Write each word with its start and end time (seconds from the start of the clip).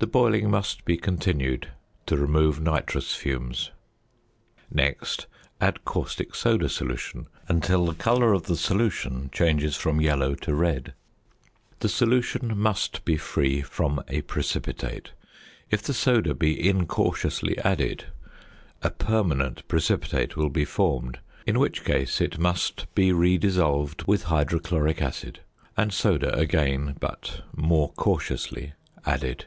The 0.00 0.10
boiling 0.10 0.50
must 0.50 0.84
be 0.84 0.98
continued 0.98 1.68
to 2.04 2.18
remove 2.18 2.60
nitrous 2.60 3.14
fumes. 3.14 3.70
Next 4.70 5.26
add 5.62 5.86
caustic 5.86 6.34
soda 6.34 6.68
solution 6.68 7.26
until 7.48 7.86
the 7.86 7.94
colour 7.94 8.34
of 8.34 8.42
the 8.42 8.54
solution 8.54 9.30
changes 9.32 9.76
from 9.76 10.02
yellow 10.02 10.34
to 10.44 10.52
red. 10.54 10.92
The 11.78 11.88
solution 11.88 12.52
must 12.58 13.02
be 13.06 13.16
free 13.16 13.62
from 13.62 14.04
a 14.06 14.20
precipitate; 14.20 15.12
if 15.70 15.82
the 15.82 15.94
soda 15.94 16.34
be 16.34 16.68
incautiously 16.68 17.56
added 17.60 18.04
a 18.82 18.90
permanent 18.90 19.66
precipitate 19.68 20.36
will 20.36 20.50
be 20.50 20.66
formed, 20.66 21.18
in 21.46 21.58
which 21.58 21.82
case 21.82 22.20
it 22.20 22.36
must 22.36 22.94
be 22.94 23.10
redissolved 23.10 24.06
with 24.06 24.24
hydrochloric 24.24 25.00
acid, 25.00 25.40
and 25.78 25.94
soda 25.94 26.30
again, 26.36 26.94
but 27.00 27.40
more 27.56 27.90
cautiously, 27.94 28.74
added. 29.06 29.46